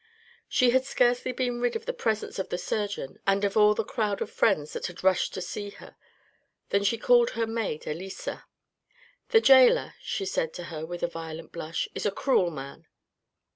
She 0.49 0.71
had 0.71 0.83
scarcely 0.83 1.31
been 1.31 1.61
rid 1.61 1.75
of 1.75 1.85
the 1.85 1.93
presence 1.93 2.39
of 2.39 2.49
the 2.49 2.57
surgeon 2.57 3.19
and 3.27 3.43
of 3.45 3.55
all 3.55 3.75
the 3.75 3.83
crowd 3.83 4.19
of 4.19 4.31
friends 4.31 4.73
that 4.73 4.87
had 4.87 5.03
rushed 5.03 5.31
to 5.35 5.43
see 5.43 5.69
her, 5.77 5.95
than 6.69 6.83
she 6.83 6.97
called 6.97 7.29
her 7.37 7.45
maid, 7.45 7.85
Elisa." 7.85 8.45
The 9.29 9.41
gaoler," 9.41 9.93
she 10.01 10.25
said 10.25 10.55
to 10.55 10.63
her 10.73 10.87
with 10.87 11.03
a 11.03 11.07
violent 11.07 11.51
blush," 11.51 11.87
is 11.93 12.07
a 12.07 12.11
cruel 12.11 12.49
man. 12.49 12.87